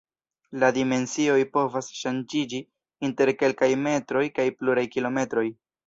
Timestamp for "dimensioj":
0.77-1.35